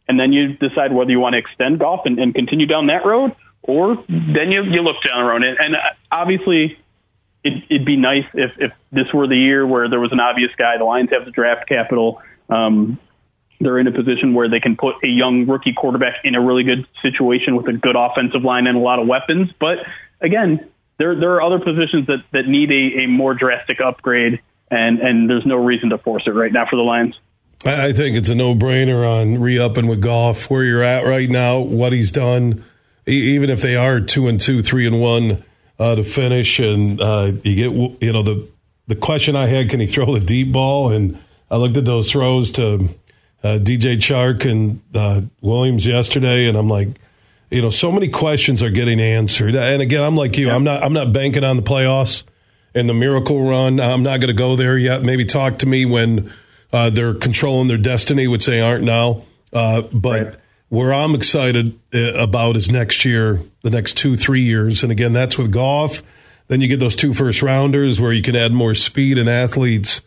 and 0.08 0.20
then 0.20 0.34
you 0.34 0.54
decide 0.54 0.94
whether 0.94 1.12
you 1.12 1.20
want 1.20 1.34
to 1.34 1.40
extend 1.40 1.80
Goff 1.80 2.02
and, 2.06 2.20
and 2.20 2.36
continue 2.36 2.66
down 2.66 2.88
that 2.88 3.06
road, 3.06 3.36
or 3.62 3.96
then 4.10 4.52
you 4.52 4.64
you 4.64 4.82
look 4.82 4.98
down 5.06 5.24
the 5.24 5.30
road. 5.30 5.44
And, 5.44 5.58
and 5.58 5.76
obviously, 6.12 6.78
it, 7.44 7.64
it'd 7.70 7.86
be 7.86 7.98
nice 7.98 8.26
if 8.34 8.52
if 8.58 8.72
this 8.92 9.08
were 9.14 9.28
the 9.28 9.36
year 9.38 9.66
where 9.68 9.90
there 9.90 10.00
was 10.00 10.12
an 10.12 10.20
obvious 10.20 10.52
guy. 10.58 10.78
The 10.78 10.86
Lions 10.86 11.10
have 11.12 11.26
the 11.26 11.32
draft 11.32 11.68
capital. 11.68 12.22
Um, 12.50 13.00
they're 13.60 13.80
in 13.80 13.88
a 13.88 13.92
position 13.92 14.34
where 14.34 14.50
they 14.50 14.60
can 14.60 14.76
put 14.76 14.96
a 15.04 15.08
young 15.08 15.48
rookie 15.48 15.74
quarterback 15.74 16.16
in 16.24 16.36
a 16.36 16.42
really 16.42 16.64
good 16.64 16.88
situation 17.02 17.56
with 17.56 17.68
a 17.68 17.74
good 17.74 17.96
offensive 17.96 18.44
line 18.44 18.68
and 18.68 18.78
a 18.78 18.80
lot 18.80 19.00
of 19.00 19.08
weapons. 19.08 19.50
But 19.60 19.80
again, 20.22 20.70
there 20.98 21.20
there 21.20 21.34
are 21.36 21.42
other 21.42 21.60
positions 21.60 22.08
that 22.08 22.24
that 22.32 22.48
need 22.48 22.72
a, 22.72 23.04
a 23.04 23.08
more 23.08 23.34
drastic 23.34 23.80
upgrade, 23.82 24.40
and 24.72 25.00
and 25.00 25.30
there's 25.30 25.46
no 25.46 25.58
reason 25.58 25.90
to 25.90 25.98
force 25.98 26.24
it 26.26 26.32
right 26.32 26.52
now 26.52 26.66
for 26.70 26.76
the 26.76 26.84
Lions. 26.84 27.16
I 27.66 27.94
think 27.94 28.18
it's 28.18 28.30
a 28.30 28.36
no 28.36 28.56
brainer 28.56 29.08
on 29.08 29.40
re 29.40 29.58
upping 29.58 29.88
with 29.88 30.02
Goff 30.02 30.50
where 30.50 30.64
you're 30.64 30.84
at 30.84 31.06
right 31.06 31.30
now, 31.30 31.60
what 31.60 31.94
he's 31.94 32.12
done. 32.12 32.64
Even 33.06 33.50
if 33.50 33.62
they 33.62 33.76
are 33.76 34.00
two 34.00 34.28
and 34.28 34.40
two, 34.40 34.62
three 34.64 34.88
and 34.88 35.00
one 35.02 35.44
uh, 35.84 35.96
to 35.96 36.04
finish, 36.04 36.60
and 36.60 37.02
uh, 37.02 37.34
you 37.44 37.56
get 37.56 38.02
you 38.02 38.14
know 38.14 38.24
the 38.24 38.48
the 38.88 38.96
question 38.96 39.36
I 39.36 39.48
had: 39.48 39.70
Can 39.70 39.82
he 39.82 39.86
throw 39.86 40.14
the 40.14 40.26
deep 40.26 40.54
ball? 40.54 40.92
And 40.92 41.22
I 41.52 41.58
looked 41.58 41.76
at 41.76 41.84
those 41.84 42.10
throws 42.10 42.52
to 42.54 42.88
uh, 43.44 43.60
DJ 43.60 43.98
Chark 43.98 44.50
and 44.50 44.82
uh, 44.96 45.24
Williams 45.42 45.86
yesterday, 45.86 46.48
and 46.48 46.58
I'm 46.58 46.70
like, 46.70 46.88
you 47.50 47.62
know, 47.62 47.70
so 47.70 47.92
many 47.92 48.08
questions 48.08 48.64
are 48.64 48.70
getting 48.70 49.02
answered. 49.02 49.56
And 49.56 49.82
again, 49.82 50.04
I'm 50.04 50.16
like 50.16 50.38
you. 50.38 50.48
Yeah. 50.48 50.56
I'm 50.56 50.64
not. 50.64 50.82
I'm 50.84 50.94
not 50.94 51.12
banking 51.12 51.44
on 51.44 51.58
the 51.58 51.64
playoffs 51.64 52.24
and 52.74 52.88
the 52.88 52.94
miracle 52.94 53.44
run. 53.44 53.82
I'm 53.82 54.04
not 54.04 54.22
going 54.22 54.30
to 54.30 54.34
go 54.34 54.56
there 54.56 54.78
yet. 54.78 55.04
Maybe 55.04 55.26
talk 55.26 55.60
to 55.60 55.68
me 55.68 55.86
when 55.86 56.32
uh, 56.72 56.92
they're 56.92 57.14
controlling 57.14 57.68
their 57.68 57.78
destiny, 57.78 58.28
which 58.28 58.46
they 58.46 58.62
aren't 58.62 58.86
now. 58.86 59.26
Uh, 59.52 59.82
but 59.82 60.24
right. 60.24 60.36
Where 60.74 60.92
I'm 60.92 61.14
excited 61.14 61.80
uh, 61.94 62.14
about 62.16 62.58
is 62.58 62.72
next 62.72 63.06
year, 63.06 63.42
the 63.62 63.70
next 63.70 63.96
two, 63.96 64.18
three 64.18 64.42
years, 64.42 64.82
and 64.82 64.92
again, 64.92 65.14
that's 65.14 65.38
with 65.38 65.52
Goff. 65.52 66.02
Then 66.48 66.62
you 66.62 66.68
get 66.68 66.80
those 66.80 66.96
two 66.96 67.14
first 67.14 67.44
rounders 67.44 68.02
where 68.02 68.12
you 68.12 68.24
can 68.24 68.36
add 68.36 68.54
more 68.54 68.74
speed 68.74 69.20
and 69.20 69.30
athletes 69.30 70.02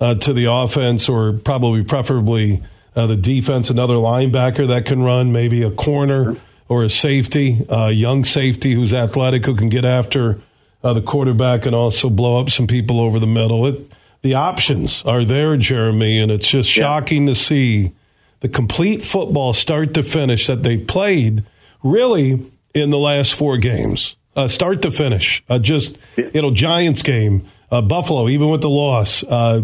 uh, 0.00 0.14
to 0.14 0.32
the 0.32 0.44
offense, 0.44 1.08
or 1.08 1.32
probably 1.32 1.82
preferably 1.82 2.62
uh, 2.94 3.08
the 3.08 3.16
defense, 3.16 3.68
another 3.68 3.94
linebacker 3.94 4.64
that 4.68 4.86
can 4.86 5.02
run, 5.02 5.32
maybe 5.32 5.64
a 5.64 5.72
corner 5.72 6.36
or 6.68 6.84
a 6.84 6.88
safety, 6.88 7.66
a 7.68 7.90
young 7.90 8.24
safety 8.24 8.74
who's 8.74 8.94
athletic 8.94 9.44
who 9.44 9.56
can 9.56 9.70
get 9.70 9.84
after 9.84 10.40
uh, 10.84 10.92
the 10.92 11.02
quarterback 11.02 11.66
and 11.66 11.74
also 11.74 12.08
blow 12.08 12.38
up 12.38 12.48
some 12.48 12.68
people 12.68 13.00
over 13.00 13.18
the 13.18 13.26
middle. 13.26 13.66
It, 13.66 13.90
the 14.22 14.34
options 14.34 15.04
are 15.04 15.24
there, 15.24 15.56
Jeremy, 15.56 16.20
and 16.20 16.30
it's 16.30 16.48
just 16.48 16.76
yeah. 16.76 16.84
shocking 16.84 17.26
to 17.26 17.34
see 17.34 17.90
the 18.42 18.48
complete 18.48 19.02
football 19.02 19.52
start 19.52 19.94
to 19.94 20.02
finish 20.02 20.48
that 20.48 20.64
they've 20.64 20.86
played 20.86 21.44
really 21.82 22.44
in 22.74 22.90
the 22.90 22.98
last 22.98 23.34
four 23.34 23.56
games, 23.56 24.16
uh, 24.34 24.48
start 24.48 24.82
to 24.82 24.90
finish. 24.90 25.44
Uh, 25.48 25.60
just 25.60 25.96
you 26.16 26.42
know, 26.42 26.50
Giants 26.50 27.02
game, 27.02 27.46
uh, 27.70 27.80
Buffalo, 27.80 28.28
even 28.28 28.50
with 28.50 28.60
the 28.60 28.68
loss 28.68 29.22
uh, 29.22 29.62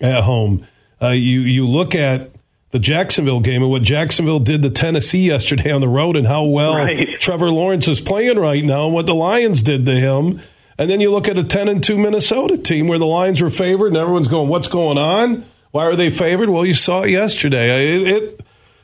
at 0.00 0.22
home. 0.22 0.66
Uh, 1.00 1.08
you 1.08 1.40
you 1.40 1.66
look 1.66 1.94
at 1.94 2.30
the 2.72 2.78
Jacksonville 2.78 3.40
game 3.40 3.62
and 3.62 3.70
what 3.70 3.82
Jacksonville 3.82 4.38
did 4.38 4.62
to 4.62 4.70
Tennessee 4.70 5.26
yesterday 5.26 5.70
on 5.72 5.80
the 5.80 5.88
road 5.88 6.14
and 6.14 6.26
how 6.26 6.44
well 6.44 6.76
right. 6.76 7.18
Trevor 7.20 7.50
Lawrence 7.50 7.88
is 7.88 8.02
playing 8.02 8.38
right 8.38 8.62
now 8.62 8.84
and 8.84 8.94
what 8.94 9.06
the 9.06 9.14
Lions 9.14 9.62
did 9.62 9.86
to 9.86 9.92
him. 9.92 10.42
And 10.78 10.90
then 10.90 11.00
you 11.00 11.10
look 11.10 11.26
at 11.26 11.36
a 11.36 11.44
10 11.44 11.68
and 11.68 11.82
2 11.82 11.98
Minnesota 11.98 12.56
team 12.56 12.86
where 12.86 12.98
the 12.98 13.06
Lions 13.06 13.42
were 13.42 13.50
favored 13.50 13.88
and 13.88 13.96
everyone's 13.96 14.28
going, 14.28 14.48
what's 14.48 14.68
going 14.68 14.98
on? 14.98 15.44
Why 15.70 15.84
are 15.84 15.96
they 15.96 16.10
favored? 16.10 16.48
Well, 16.48 16.66
you 16.66 16.74
saw 16.74 17.02
it 17.02 17.10
yesterday. 17.10 17.94
It, 17.94 18.06
it, 18.08 18.40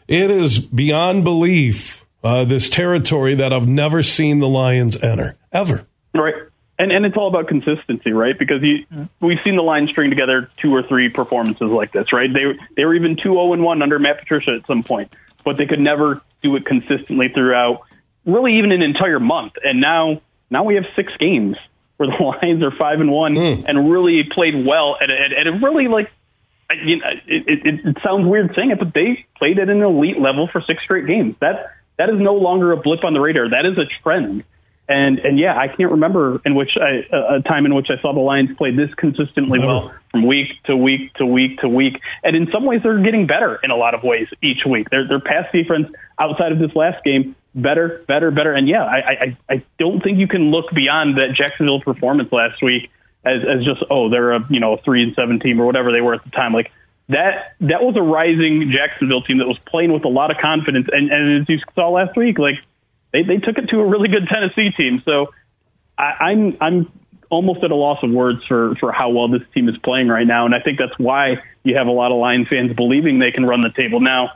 it 0.09 0.31
is 0.31 0.59
beyond 0.59 1.25
belief, 1.25 2.05
uh, 2.23 2.45
this 2.45 2.71
territory 2.71 3.35
that 3.35 3.53
I've 3.53 3.69
never 3.69 4.03
seen 4.03 4.39
the 4.39 4.49
Lions 4.49 4.97
enter, 4.97 5.37
ever. 5.53 5.87
Right. 6.15 6.35
And 6.79 6.93
and 6.93 7.07
it's 7.07 7.17
all 7.17 7.29
about 7.29 7.49
consistency, 7.49 8.13
right? 8.13 8.39
Because 8.39 8.63
you, 8.63 8.85
we've 9.21 9.39
seen 9.45 9.57
the 9.57 9.63
Lions 9.63 9.91
string 9.91 10.11
together 10.11 10.51
two 10.61 10.75
or 10.75 10.83
three 10.83 11.09
performances 11.09 11.71
like 11.71 11.93
this, 11.93 12.13
right? 12.13 12.29
They 12.31 12.59
they 12.77 12.85
were 12.85 12.95
even 12.95 13.17
two 13.17 13.33
zero 13.33 13.41
oh 13.41 13.53
and 13.55 13.63
one 13.63 13.81
under 13.81 13.99
Matt 13.99 14.19
Patricia 14.19 14.59
at 14.61 14.67
some 14.67 14.83
point, 14.83 15.15
but 15.43 15.57
they 15.57 15.65
could 15.65 15.81
never 15.81 16.21
do 16.43 16.55
it 16.57 16.67
consistently 16.67 17.29
throughout, 17.33 17.83
really 18.27 18.59
even 18.59 18.73
an 18.73 18.83
entire 18.83 19.19
month. 19.19 19.55
And 19.65 19.81
now 19.81 20.21
now 20.51 20.65
we 20.65 20.75
have 20.75 20.85
six 20.95 21.13
games 21.19 21.57
where 21.97 22.11
the 22.11 22.23
Lions 22.43 22.63
are 22.63 22.73
five 22.73 23.01
and 23.01 23.11
one 23.11 23.35
mm. 23.35 23.65
and 23.67 23.91
really 23.91 24.25
played 24.31 24.67
well 24.67 24.97
at 25.01 25.09
at, 25.11 25.33
at 25.33 25.47
a 25.47 25.53
really 25.53 25.89
like. 25.89 26.11
You 26.75 26.99
know, 26.99 27.07
it, 27.27 27.45
it, 27.65 27.87
it 27.87 27.97
sounds 28.05 28.27
weird 28.27 28.55
saying 28.55 28.73
it, 28.73 28.79
but 28.79 28.93
they 28.93 29.25
played 29.39 29.59
at 29.59 29.69
an 29.69 29.83
elite 29.83 30.19
level 30.19 30.49
for 30.51 30.61
six 30.61 30.83
straight 30.83 31.07
games. 31.07 31.37
That 31.41 31.71
that 31.97 32.11
is 32.11 32.17
no 32.19 32.35
longer 32.35 32.73
a 32.73 32.77
blip 32.77 33.05
on 33.05 33.15
the 33.15 33.21
radar. 33.21 33.51
That 33.51 33.67
is 33.67 33.79
a 33.79 33.87
trend 34.03 34.45
and 34.89 35.19
and 35.19 35.39
yeah, 35.39 35.57
I 35.57 35.69
can't 35.69 35.91
remember 35.91 36.41
in 36.45 36.55
which 36.55 36.77
I, 36.77 37.37
a 37.37 37.41
time 37.43 37.67
in 37.67 37.75
which 37.75 37.89
I 37.91 38.01
saw 38.01 38.13
the 38.13 38.21
Lions 38.21 38.57
play 38.57 38.71
this 38.71 38.93
consistently 38.95 39.59
Never. 39.59 39.67
well 39.67 39.83
mm-hmm. 39.89 40.11
from 40.11 40.27
week 40.27 40.49
to 40.67 40.77
week 40.77 41.13
to 41.15 41.27
week 41.27 41.59
to 41.61 41.69
week. 41.69 42.01
And 42.23 42.37
in 42.37 42.49
some 42.53 42.65
ways, 42.65 42.81
they're 42.83 43.03
getting 43.03 43.27
better 43.27 43.59
in 43.63 43.71
a 43.71 43.77
lot 43.77 43.95
of 43.95 44.05
ways 44.05 44.29
each 44.43 44.65
week. 44.65 44.89
Their 44.91 45.09
their 45.09 45.21
pass 45.21 45.51
defense 45.53 45.89
outside 46.19 46.53
of 46.53 46.59
this 46.59 46.75
last 46.77 47.03
game 47.05 47.35
better, 47.55 48.05
better, 48.07 48.31
better. 48.31 48.53
And 48.53 48.69
yeah, 48.69 48.85
I 48.85 48.97
I, 48.97 49.39
I 49.51 49.65
don't 49.79 50.03
think 50.03 50.19
you 50.19 50.29
can 50.29 50.51
look 50.53 50.71
beyond 50.73 51.17
that 51.17 51.35
Jacksonville 51.37 51.81
performance 51.81 52.31
last 52.31 52.63
week 52.63 52.91
as 53.27 53.43
as 53.43 53.65
just 53.65 53.83
oh 53.91 54.09
they're 54.09 54.33
a 54.33 54.47
you 54.49 54.61
know 54.61 54.75
a 54.75 54.83
three 54.83 55.03
and 55.03 55.15
seven 55.15 55.41
team 55.41 55.61
or 55.61 55.67
whatever 55.67 55.93
they 55.93 56.01
were 56.01 56.15
at 56.15 56.25
the 56.25 56.31
time. 56.31 56.53
Like 56.53 56.71
that 57.09 57.55
that 57.61 57.83
was 57.83 57.97
a 57.97 58.03
rising 58.03 58.73
Jacksonville 58.73 59.23
team 59.23 59.39
that 59.39 59.47
was 59.47 59.59
playing 59.67 59.93
with 59.93 60.05
a 60.05 60.09
lot 60.09 60.31
of 60.31 60.39
confidence. 60.39 60.89
And, 60.91 61.11
and 61.11 61.43
as 61.43 61.49
you 61.49 61.59
saw 61.75 61.91
last 61.91 62.17
week, 62.17 62.39
like 62.39 62.57
they 63.13 63.23
they 63.23 63.39
took 63.39 63.59
it 63.59 63.69
to 63.71 63.81
a 63.81 63.87
really 63.87 64.09
good 64.09 64.29
Tennessee 64.29 64.71
team. 64.77 65.03
So 65.05 65.29
I, 65.99 66.31
I'm 66.31 66.57
I'm 66.61 66.93
almost 67.31 67.63
at 67.65 67.71
a 67.71 67.75
loss 67.75 67.99
of 68.03 68.11
words 68.11 68.41
for 68.47 68.75
for 68.77 68.93
how 68.93 69.11
well 69.11 69.29
this 69.29 69.43
team 69.55 69.69
is 69.69 69.77
playing 69.79 70.09
right 70.09 70.27
now, 70.27 70.47
and 70.47 70.55
I 70.55 70.61
think 70.61 70.79
that's 70.79 70.99
why 70.99 71.43
you 71.65 71.77
have 71.77 71.87
a 71.87 71.93
lot 71.93 72.13
of 72.13 72.19
Lions 72.19 72.49
fans 72.49 72.75
believing 72.75 73.19
they 73.19 73.33
can 73.33 73.45
run 73.45 73.61
the 73.61 73.73
table. 73.77 74.01
Now, 74.01 74.31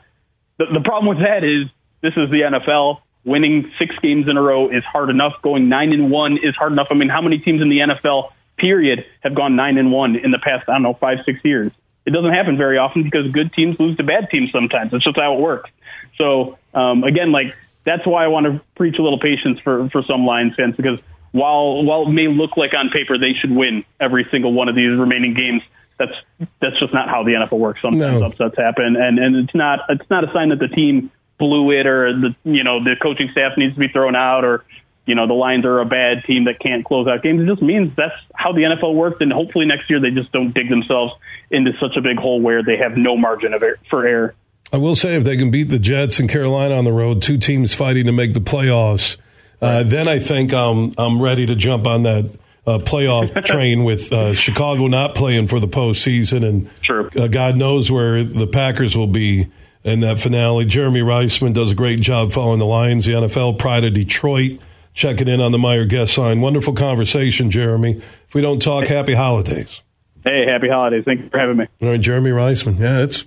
the, 0.58 0.66
the 0.72 0.80
problem 0.80 1.16
with 1.16 1.24
that 1.24 1.44
is 1.44 1.68
this 2.00 2.14
is 2.16 2.30
the 2.30 2.42
NFL. 2.42 3.00
Winning 3.22 3.70
six 3.78 3.94
games 4.00 4.28
in 4.28 4.38
a 4.38 4.42
row 4.42 4.70
is 4.70 4.82
hard 4.84 5.10
enough. 5.10 5.42
Going 5.42 5.68
nine 5.68 5.92
and 5.92 6.10
one 6.10 6.38
is 6.38 6.56
hard 6.56 6.72
enough. 6.72 6.88
I 6.90 6.94
mean, 6.94 7.10
how 7.10 7.20
many 7.20 7.38
teams 7.38 7.60
in 7.60 7.68
the 7.68 7.80
NFL 7.80 8.32
period 8.60 9.04
have 9.20 9.34
gone 9.34 9.56
nine 9.56 9.78
and 9.78 9.90
one 9.90 10.16
in 10.16 10.30
the 10.30 10.38
past? 10.38 10.68
I 10.68 10.72
don't 10.74 10.82
know, 10.82 10.94
five 10.94 11.18
six 11.24 11.40
years. 11.44 11.72
It 12.06 12.10
doesn't 12.10 12.32
happen 12.32 12.56
very 12.56 12.78
often 12.78 13.02
because 13.02 13.30
good 13.30 13.52
teams 13.52 13.78
lose 13.78 13.96
to 13.98 14.04
bad 14.04 14.30
teams 14.30 14.50
sometimes. 14.52 14.92
It's 14.92 15.04
just 15.04 15.16
how 15.16 15.34
it 15.34 15.40
works. 15.40 15.70
So 16.16 16.58
um, 16.74 17.04
again, 17.04 17.32
like 17.32 17.56
that's 17.84 18.06
why 18.06 18.24
I 18.24 18.28
want 18.28 18.46
to 18.46 18.60
preach 18.74 18.98
a 18.98 19.02
little 19.02 19.18
patience 19.18 19.58
for 19.60 19.88
for 19.90 20.02
some 20.02 20.26
Lions 20.26 20.54
fans 20.56 20.76
because 20.76 20.98
while 21.32 21.82
while 21.84 22.08
it 22.08 22.10
may 22.10 22.28
look 22.28 22.56
like 22.56 22.72
on 22.74 22.90
paper 22.90 23.18
they 23.18 23.32
should 23.40 23.50
win 23.50 23.84
every 24.00 24.26
single 24.30 24.52
one 24.52 24.68
of 24.68 24.74
these 24.74 24.98
remaining 24.98 25.34
games, 25.34 25.62
that's 25.98 26.12
that's 26.60 26.78
just 26.78 26.92
not 26.92 27.08
how 27.08 27.22
the 27.22 27.32
NFL 27.32 27.58
works. 27.58 27.80
Sometimes 27.82 28.20
no. 28.20 28.26
upsets 28.26 28.56
happen, 28.56 28.96
and 28.96 29.18
and 29.18 29.36
it's 29.36 29.54
not 29.54 29.80
it's 29.88 30.08
not 30.10 30.28
a 30.28 30.32
sign 30.32 30.48
that 30.50 30.58
the 30.58 30.68
team 30.68 31.10
blew 31.38 31.70
it 31.70 31.86
or 31.86 32.12
the 32.12 32.36
you 32.44 32.64
know 32.64 32.82
the 32.82 32.96
coaching 33.00 33.28
staff 33.32 33.56
needs 33.56 33.74
to 33.74 33.80
be 33.80 33.88
thrown 33.88 34.16
out 34.16 34.44
or 34.44 34.64
you 35.10 35.16
know 35.16 35.26
the 35.26 35.34
Lions 35.34 35.64
are 35.64 35.80
a 35.80 35.84
bad 35.84 36.22
team 36.24 36.44
that 36.44 36.60
can't 36.60 36.84
close 36.84 37.08
out 37.08 37.24
games. 37.24 37.42
It 37.42 37.46
just 37.46 37.60
means 37.60 37.92
that's 37.96 38.14
how 38.32 38.52
the 38.52 38.60
NFL 38.60 38.94
works, 38.94 39.16
and 39.18 39.32
hopefully 39.32 39.66
next 39.66 39.90
year 39.90 40.00
they 40.00 40.10
just 40.10 40.30
don't 40.30 40.54
dig 40.54 40.70
themselves 40.70 41.12
into 41.50 41.72
such 41.80 41.96
a 41.96 42.00
big 42.00 42.16
hole 42.16 42.40
where 42.40 42.62
they 42.62 42.76
have 42.76 42.96
no 42.96 43.16
margin 43.16 43.52
of 43.52 43.60
error, 43.60 43.80
for 43.90 44.06
error. 44.06 44.34
I 44.72 44.76
will 44.76 44.94
say 44.94 45.16
if 45.16 45.24
they 45.24 45.36
can 45.36 45.50
beat 45.50 45.64
the 45.64 45.80
Jets 45.80 46.20
and 46.20 46.30
Carolina 46.30 46.76
on 46.76 46.84
the 46.84 46.92
road, 46.92 47.22
two 47.22 47.38
teams 47.38 47.74
fighting 47.74 48.06
to 48.06 48.12
make 48.12 48.34
the 48.34 48.40
playoffs, 48.40 49.16
uh, 49.60 49.82
then 49.82 50.06
I 50.06 50.20
think 50.20 50.54
I'm 50.54 50.94
I'm 50.96 51.20
ready 51.20 51.44
to 51.46 51.56
jump 51.56 51.88
on 51.88 52.04
that 52.04 52.30
uh, 52.64 52.78
playoff 52.78 53.44
train 53.44 53.82
with 53.82 54.12
uh, 54.12 54.32
Chicago 54.32 54.86
not 54.86 55.16
playing 55.16 55.48
for 55.48 55.58
the 55.58 55.68
postseason, 55.68 56.48
and. 56.48 56.70
Uh, 57.16 57.26
God 57.26 57.56
knows 57.56 57.90
where 57.90 58.22
the 58.22 58.46
Packers 58.46 58.96
will 58.96 59.08
be 59.08 59.48
in 59.82 60.00
that 60.00 60.18
finale. 60.20 60.64
Jeremy 60.64 61.00
Reisman 61.00 61.52
does 61.52 61.72
a 61.72 61.74
great 61.74 62.00
job 62.00 62.30
following 62.30 62.58
the 62.58 62.66
Lions, 62.66 63.06
the 63.06 63.12
NFL, 63.12 63.58
Pride 63.58 63.84
of 63.84 63.94
Detroit. 63.94 64.60
Checking 65.00 65.28
in 65.28 65.40
on 65.40 65.50
the 65.50 65.56
Meijer 65.56 65.88
guest 65.88 66.18
line. 66.18 66.42
Wonderful 66.42 66.74
conversation, 66.74 67.50
Jeremy. 67.50 68.02
If 68.28 68.34
we 68.34 68.42
don't 68.42 68.60
talk, 68.60 68.86
happy 68.86 69.14
holidays. 69.14 69.80
Hey, 70.26 70.44
happy 70.46 70.68
holidays. 70.68 71.04
Thank 71.06 71.22
you 71.22 71.30
for 71.30 71.38
having 71.38 71.56
me. 71.56 71.64
All 71.80 71.88
right, 71.88 71.98
Jeremy 71.98 72.32
Reisman. 72.32 72.78
Yeah, 72.78 73.02
it's 73.02 73.24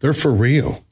They're 0.00 0.12
for 0.12 0.32
real. 0.32 0.84